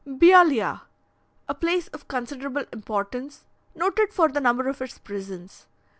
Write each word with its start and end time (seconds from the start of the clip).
Bealeah, 0.03 0.81
a 1.47 1.53
place 1.53 1.87
of 1.89 2.07
considerable 2.07 2.63
importance, 2.73 3.43
noted 3.75 4.11
for 4.11 4.29
the 4.29 4.41
number 4.41 4.67
of 4.67 4.81
its 4.81 4.97
prisons. 4.97 5.67